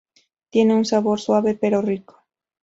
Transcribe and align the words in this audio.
Tiene 0.49 0.73
un 0.73 0.83
sabor 0.83 1.19
suave 1.19 1.53
pero 1.53 1.79
rico. 1.79 2.23